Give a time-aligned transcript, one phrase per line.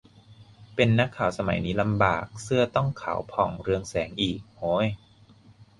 [0.75, 4.85] เป็นนักข่าวสมัยนี้ลำบาก เสื้อต้องขาวผ่องเรืองแสงอีก โหย